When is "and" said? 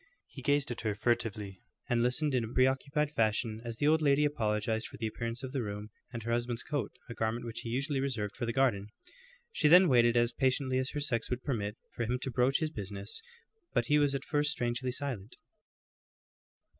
1.87-2.01, 6.11-6.23